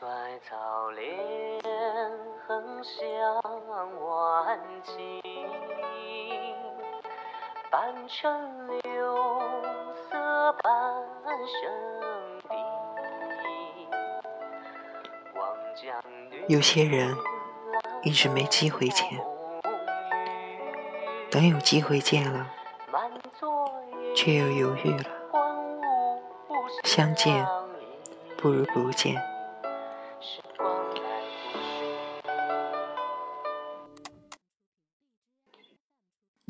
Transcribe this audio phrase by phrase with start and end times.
[0.00, 0.08] 衰
[0.48, 1.60] 草连
[2.46, 3.42] 横向
[4.00, 5.20] 晚晴，
[7.70, 9.14] 半城柳
[10.08, 10.72] 色半
[11.46, 11.70] 生
[12.48, 12.56] 地。
[15.34, 15.44] 望
[15.76, 15.94] 江
[16.30, 17.14] 女有些人
[18.02, 19.06] 一直没机会见，
[21.30, 22.46] 等有机会见了，
[24.16, 25.04] 却又犹豫了。
[26.84, 27.46] 相见
[28.38, 29.29] 不如不见。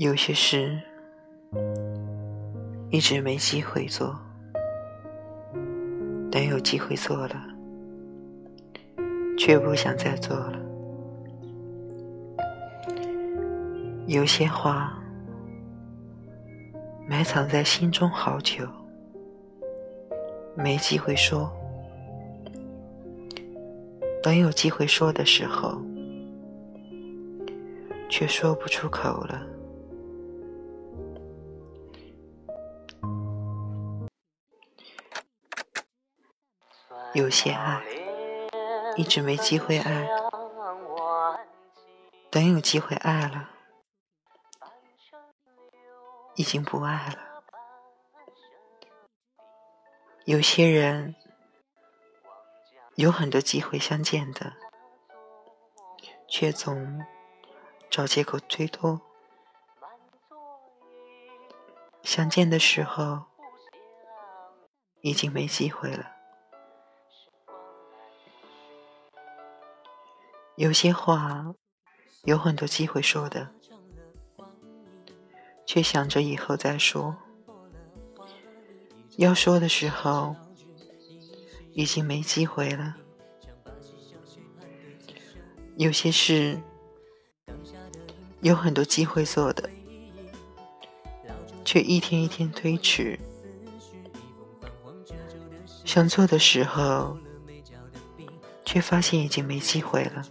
[0.00, 0.80] 有些事
[2.88, 4.18] 一直没机会做，
[6.32, 7.36] 等有机会做了，
[9.36, 10.58] 却不想再做了。
[14.06, 14.98] 有些话
[17.06, 18.66] 埋藏在心中好久，
[20.56, 21.52] 没机会说，
[24.22, 25.78] 等有机会说的时候，
[28.08, 29.46] 却说不出口了。
[37.12, 37.82] 有些爱
[38.96, 40.08] 一直没机会爱，
[42.30, 43.50] 等有机会爱了，
[46.36, 47.42] 已经不爱了。
[50.24, 51.16] 有些人
[52.94, 54.52] 有很多机会相见的，
[56.28, 57.04] 却总
[57.90, 59.00] 找借口推脱。
[62.04, 63.24] 相见的时候，
[65.00, 66.19] 已经没机会了。
[70.60, 71.54] 有些话
[72.24, 73.48] 有很多机会说的，
[75.64, 77.16] 却想着以后再说。
[79.16, 80.36] 要说的时候，
[81.72, 82.94] 已经没机会了。
[85.78, 86.60] 有些事
[88.42, 89.70] 有很多机会做的，
[91.64, 93.18] 却一天一天推迟。
[95.86, 97.16] 想做的时候，
[98.66, 100.22] 却发现已经没机会了。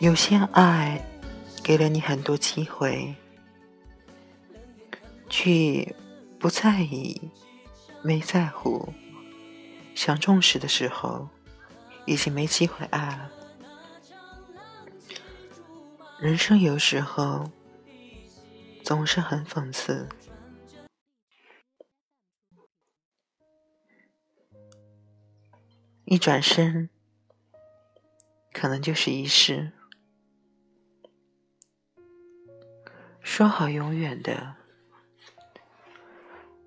[0.00, 0.98] 有些爱
[1.62, 3.14] 给了你很多机会，
[5.28, 5.94] 却
[6.38, 7.30] 不在意、
[8.02, 8.94] 没在乎。
[9.94, 11.28] 想重视的时候，
[12.06, 13.30] 已经没机会爱了。
[16.18, 17.50] 人生有时候
[18.82, 20.08] 总是很讽刺，
[26.06, 26.88] 一转身，
[28.50, 29.72] 可能就是一世。
[33.32, 34.56] 说好永远的，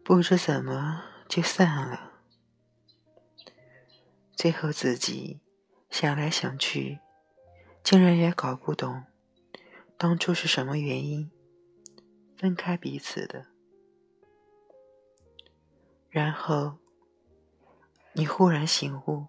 [0.01, 2.13] 不知怎么就散了。
[4.33, 5.41] 最后自己
[5.89, 6.99] 想来想去，
[7.83, 9.03] 竟然也搞不懂
[9.97, 11.29] 当初是什么原因
[12.37, 13.47] 分开彼此的。
[16.09, 16.77] 然后
[18.13, 19.27] 你忽然醒悟，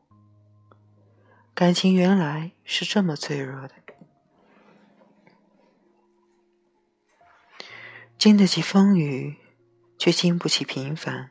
[1.52, 3.83] 感情原来是这么脆弱的。
[8.24, 9.36] 经得起风雨，
[9.98, 11.30] 却经不起平凡。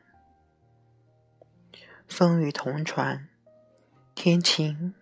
[2.06, 3.28] 风雨同船，
[4.14, 4.94] 天晴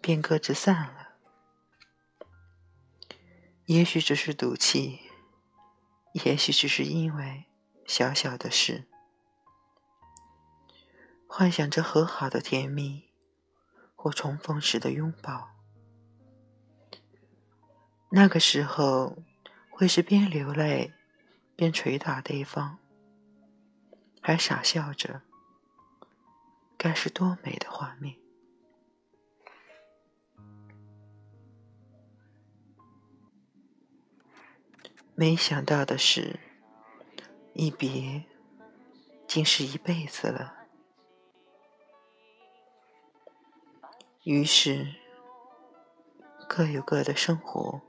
[0.00, 1.16] 便各自散了。
[3.64, 5.00] 也许只是赌气，
[6.12, 7.46] 也许只是因为
[7.86, 8.86] 小小的事，
[11.26, 13.10] 幻想着和好的甜蜜，
[13.96, 15.50] 或重逢时的拥抱。
[18.12, 19.24] 那个时候，
[19.72, 20.92] 会是边流泪。
[21.54, 22.78] 边捶打对方，
[24.20, 25.22] 还傻笑着，
[26.76, 28.16] 该是多美的画面！
[35.14, 36.40] 没想到的是，
[37.52, 38.24] 一别
[39.28, 40.66] 竟是一辈子了。
[44.24, 44.94] 于是，
[46.48, 47.82] 各有各的生活，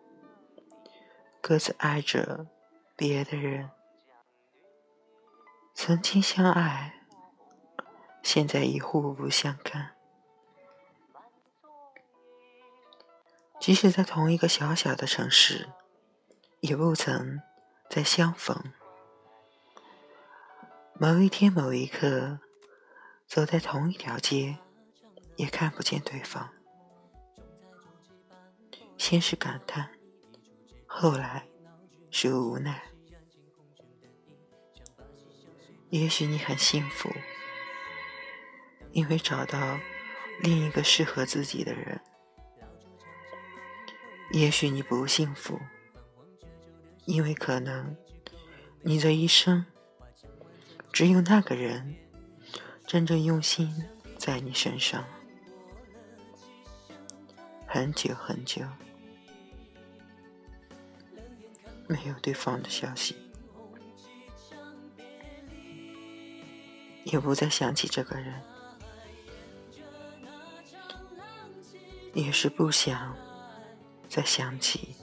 [1.41, 2.52] 各自爱着。
[3.05, 3.69] 别的人
[5.73, 7.01] 曾经相爱，
[8.21, 9.93] 现在已互不相干。
[13.59, 15.69] 即使在同一个小小的城市，
[16.61, 17.41] 也不曾
[17.89, 18.71] 再相逢。
[20.93, 22.39] 某一天，某一刻，
[23.27, 24.59] 走在同一条街，
[25.35, 26.49] 也看不见对方。
[28.97, 29.91] 先是感叹，
[30.87, 31.49] 后来。
[32.15, 32.79] 是无奈，
[35.93, 37.07] 也许你很幸福，
[38.93, 39.79] 因为找到
[40.41, 42.01] 另一个适合自己的人。
[44.31, 45.59] 也许你不幸福，
[47.05, 47.95] 因为可能
[48.81, 49.63] 你的一生
[50.91, 51.95] 只有那个人
[52.87, 53.85] 真正用心
[54.17, 55.05] 在你身上，
[57.67, 58.63] 很久很久
[61.87, 63.15] 没有对方的消息，
[67.03, 68.41] 也不再想起这个人，
[72.13, 73.15] 也是不想。
[74.09, 74.95] 再想起。